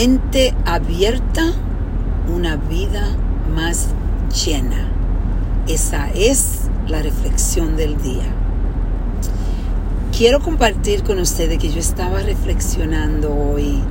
mente 0.00 0.54
abierta, 0.64 1.52
una 2.34 2.56
vida 2.56 3.06
más 3.54 3.88
llena. 4.46 4.88
Esa 5.68 6.08
es 6.14 6.70
la 6.88 7.02
reflexión 7.02 7.76
del 7.76 8.00
día. 8.00 8.24
Quiero 10.16 10.40
compartir 10.40 11.02
con 11.02 11.18
ustedes 11.18 11.58
que 11.58 11.68
yo 11.68 11.80
estaba 11.80 12.20
reflexionando 12.20 13.30
hoy 13.30 13.82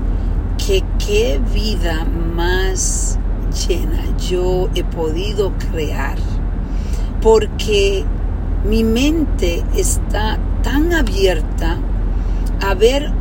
que 0.58 0.84
qué 0.98 1.40
vida 1.54 2.04
más 2.36 3.20
llena 3.68 4.02
yo 4.18 4.68
he 4.74 4.84
podido 4.84 5.54
crear. 5.72 6.18
Porque 7.22 8.04
mi 8.68 8.84
mente 8.84 9.64
está 9.76 10.40
tan 10.64 10.92
abierta 10.92 11.78
a 12.68 12.74
ver 12.74 13.19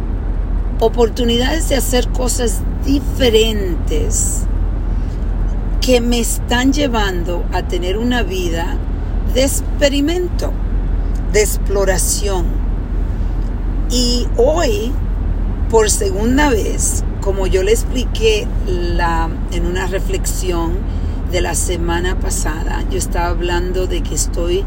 oportunidades 0.80 1.68
de 1.68 1.76
hacer 1.76 2.08
cosas 2.08 2.60
diferentes 2.84 4.42
que 5.80 6.00
me 6.00 6.20
están 6.20 6.73
llevando 6.73 7.45
a 7.52 7.62
tener 7.62 7.98
una 7.98 8.23
vida 8.23 8.77
de 9.34 9.45
experimento, 9.45 10.52
de 11.33 11.41
exploración. 11.41 12.46
Y 13.91 14.27
hoy, 14.36 14.92
por 15.70 15.91
segunda 15.91 16.50
vez, 16.50 17.05
como 17.20 17.47
yo 17.47 17.62
le 17.62 17.72
expliqué 17.72 18.47
la, 18.66 19.30
en 19.52 19.66
una 19.66 19.86
reflexión 19.86 20.72
de 21.33 21.41
la 21.41 21.55
semana 21.55 22.19
pasada, 22.19 22.84
yo 22.91 22.98
estaba 22.98 23.28
hablando 23.28 23.86
de 23.86 24.02
que 24.02 24.14
estoy 24.14 24.64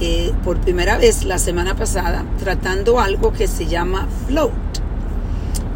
eh, 0.00 0.32
por 0.42 0.58
primera 0.58 0.96
vez 0.96 1.24
la 1.24 1.38
semana 1.38 1.76
pasada 1.76 2.24
tratando 2.38 2.98
algo 2.98 3.32
que 3.32 3.46
se 3.46 3.66
llama 3.66 4.08
float. 4.26 4.71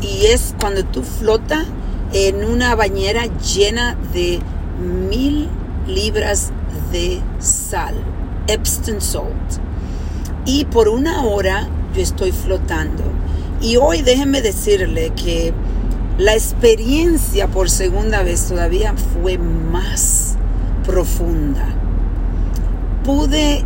Y 0.01 0.27
es 0.27 0.55
cuando 0.61 0.85
tú 0.85 1.03
flotas 1.03 1.65
en 2.13 2.45
una 2.45 2.75
bañera 2.75 3.27
llena 3.39 3.97
de 4.13 4.41
mil 5.11 5.49
libras 5.87 6.53
de 6.93 7.21
sal, 7.39 7.95
Epsom 8.47 9.01
salt. 9.01 9.61
Y 10.45 10.65
por 10.67 10.89
una 10.89 11.25
hora 11.25 11.69
yo 11.95 12.03
estoy 12.03 12.33
flotando. 12.33 13.03
Y 13.61 13.77
hoy 13.77 14.03
déjenme 14.03 14.43
decirle 14.43 15.13
que 15.17 15.53
la 16.19 16.35
experiencia 16.35 17.49
por 17.49 17.69
segunda 17.69 18.23
vez 18.23 18.47
todavía 18.47 18.95
fue 18.95 19.39
más 19.39 20.37
profunda. 20.85 21.67
Pude 23.05 23.65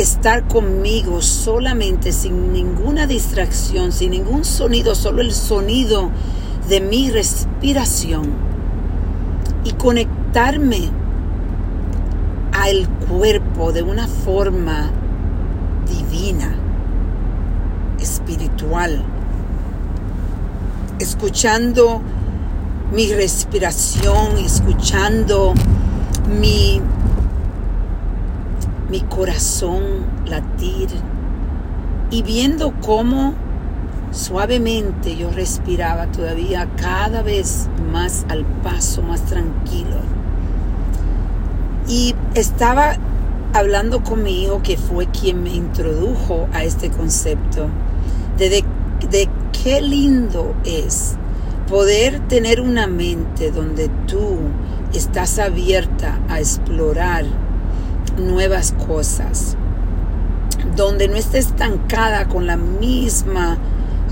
estar 0.00 0.48
conmigo 0.48 1.20
solamente 1.22 2.12
sin 2.12 2.52
ninguna 2.52 3.06
distracción, 3.06 3.92
sin 3.92 4.12
ningún 4.12 4.44
sonido, 4.44 4.94
solo 4.94 5.20
el 5.20 5.32
sonido 5.32 6.10
de 6.68 6.80
mi 6.80 7.10
respiración 7.10 8.30
y 9.64 9.72
conectarme 9.72 10.90
al 12.52 12.88
cuerpo 13.08 13.72
de 13.72 13.82
una 13.82 14.06
forma 14.06 14.90
divina, 15.86 16.54
espiritual, 18.00 19.02
escuchando 20.98 22.00
mi 22.92 23.12
respiración, 23.12 24.38
escuchando 24.38 25.54
mi 26.40 26.80
mi 28.90 29.00
corazón 29.00 29.82
latir 30.26 30.88
y 32.10 32.22
viendo 32.22 32.74
cómo 32.80 33.34
suavemente 34.10 35.16
yo 35.16 35.30
respiraba 35.30 36.06
todavía 36.06 36.68
cada 36.76 37.22
vez 37.22 37.68
más 37.92 38.26
al 38.28 38.44
paso, 38.62 39.02
más 39.02 39.24
tranquilo. 39.26 39.96
Y 41.86 42.16
estaba 42.34 42.96
hablando 43.52 44.02
con 44.02 44.22
mi 44.24 44.42
hijo 44.42 44.62
que 44.62 44.76
fue 44.76 45.06
quien 45.06 45.42
me 45.42 45.50
introdujo 45.50 46.48
a 46.52 46.64
este 46.64 46.90
concepto 46.90 47.68
de, 48.38 48.48
de, 48.48 48.64
de 49.08 49.28
qué 49.62 49.80
lindo 49.80 50.54
es 50.64 51.16
poder 51.68 52.18
tener 52.26 52.60
una 52.60 52.88
mente 52.88 53.52
donde 53.52 53.88
tú 54.08 54.38
estás 54.92 55.38
abierta 55.38 56.18
a 56.28 56.40
explorar 56.40 57.24
nuevas 58.20 58.72
cosas, 58.86 59.56
donde 60.76 61.08
no 61.08 61.16
esté 61.16 61.38
estancada 61.38 62.28
con 62.28 62.46
la 62.46 62.56
misma 62.56 63.58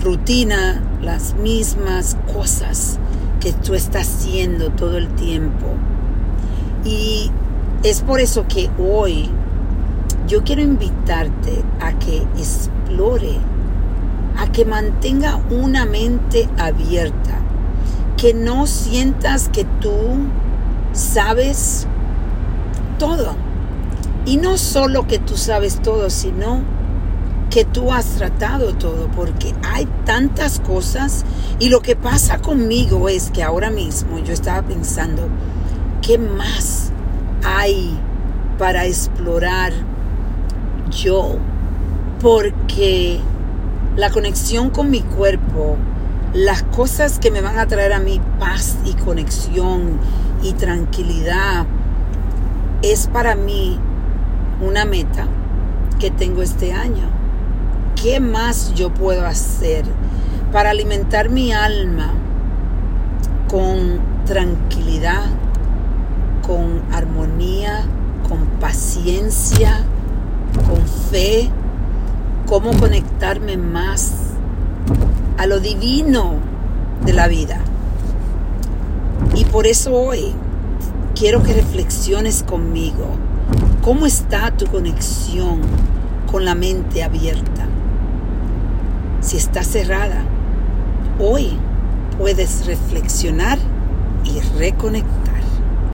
rutina, 0.03 0.83
las 1.03 1.35
mismas 1.35 2.17
cosas 2.33 2.99
que 3.41 3.53
tú 3.53 3.75
estás 3.75 4.09
haciendo 4.09 4.71
todo 4.71 4.99
el 4.99 5.09
tiempo. 5.15 5.67
Y 6.85 7.31
es 7.83 8.03
por 8.03 8.21
eso 8.21 8.47
que 8.49 8.71
hoy 8.79 9.31
yo 10.27 10.43
quiero 10.43 10.63
invitarte 10.63 11.63
a 11.81 11.93
que 11.99 12.19
explore, 12.37 13.39
a 14.37 14.51
que 14.51 14.65
mantenga 14.65 15.41
una 15.51 15.87
mente 15.87 16.49
abierta, 16.59 17.39
que 18.17 18.35
no 18.35 18.67
sientas 18.67 19.49
que 19.49 19.65
tú 19.81 19.91
sabes 20.93 21.87
todo 22.99 23.48
y 24.29 24.37
no 24.37 24.59
solo 24.59 25.07
que 25.07 25.19
tú 25.19 25.39
sabes 25.39 25.81
todo, 25.81 26.11
sino 26.11 26.61
que 27.49 27.65
tú 27.65 27.91
has 27.95 28.05
tratado 28.17 28.75
todo, 28.75 29.09
porque 29.17 29.55
hay 29.65 29.89
tantas 30.05 30.61
cosas 30.61 31.25
y 31.59 31.71
lo 31.71 31.81
que 31.81 31.97
pasa 31.97 32.37
conmigo 32.37 33.09
es 33.09 33.31
que 33.31 33.43
ahora 33.43 33.71
mismo 33.71 34.19
yo 34.19 34.35
estaba 34.35 34.61
pensando, 34.61 35.29
¿qué 36.03 36.19
más 36.19 36.93
hay 37.43 37.99
para 38.59 38.85
explorar 38.85 39.73
yo? 40.91 41.37
Porque 42.21 43.21
la 43.97 44.11
conexión 44.11 44.69
con 44.69 44.91
mi 44.91 45.01
cuerpo, 45.01 45.79
las 46.35 46.65
cosas 46.65 47.19
que 47.19 47.31
me 47.31 47.41
van 47.41 47.59
a 47.59 47.67
traer 47.67 47.95
a 47.95 47.99
mí 47.99 48.21
paz 48.39 48.77
y 48.85 48.93
conexión 48.93 49.99
y 50.43 50.53
tranquilidad, 50.53 51.65
es 52.83 53.07
para 53.07 53.35
mí 53.35 53.81
una 54.61 54.85
meta 54.85 55.27
que 55.99 56.11
tengo 56.11 56.43
este 56.43 56.73
año. 56.73 57.09
¿Qué 58.01 58.21
más 58.21 58.75
yo 58.75 58.93
puedo 58.93 59.27
hacer 59.27 59.85
para 60.53 60.71
alimentar 60.71 61.29
mi 61.29 61.53
alma 61.53 62.13
con 63.49 64.01
tranquilidad, 64.25 65.27
con 66.47 66.83
armonía, 66.93 67.85
con 68.29 68.47
paciencia, 68.61 69.81
con 70.69 70.87
fe? 71.11 71.51
¿Cómo 72.47 72.73
conectarme 72.79 73.57
más 73.57 74.13
a 75.37 75.47
lo 75.47 75.61
divino 75.61 76.35
de 77.05 77.13
la 77.13 77.29
vida? 77.29 77.61
Y 79.35 79.45
por 79.45 79.67
eso 79.67 79.93
hoy 79.95 80.33
quiero 81.15 81.43
que 81.43 81.53
reflexiones 81.53 82.43
conmigo 82.43 83.17
¿Cómo 83.83 84.07
está 84.07 84.51
tu 84.51 84.67
conexión 84.67 85.61
con 86.31 86.45
la 86.45 86.55
mente 86.55 87.03
abierta? 87.03 87.67
Si 89.21 89.37
está 89.37 89.63
cerrada, 89.63 90.25
hoy 91.19 91.57
puedes 92.19 92.67
reflexionar 92.67 93.59
y 94.25 94.41
reconectar. 94.59 95.28